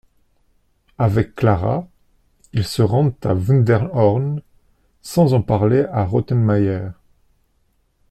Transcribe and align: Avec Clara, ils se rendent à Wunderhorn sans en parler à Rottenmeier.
Avec 0.97 1.35
Clara, 1.35 1.87
ils 2.53 2.65
se 2.65 2.81
rendent 2.81 3.13
à 3.23 3.35
Wunderhorn 3.35 4.41
sans 5.03 5.35
en 5.35 5.43
parler 5.43 5.85
à 5.91 6.05
Rottenmeier. 6.05 6.87